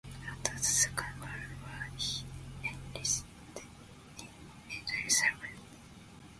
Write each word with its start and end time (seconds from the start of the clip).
After 0.27 0.57
the 0.57 0.63
Second 0.65 1.19
World 1.21 1.31
War 1.61 1.87
he 1.95 2.25
enlisted 2.63 3.29
in 4.17 4.31
military 4.67 5.09
service. 5.11 5.59